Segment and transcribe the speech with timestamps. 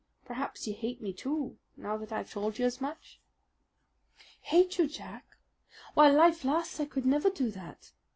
[0.25, 3.19] Perhaps you hate me too, now that I've told you as much?"
[4.41, 5.37] "Hate you, Jack?
[5.93, 7.91] While life lasts I could never do that!